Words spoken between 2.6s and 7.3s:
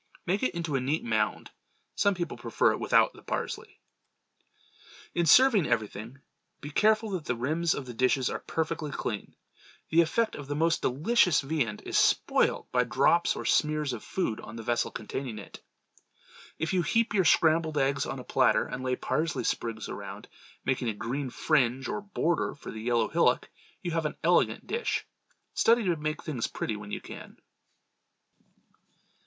it without the parsley. In serving everything, be careful that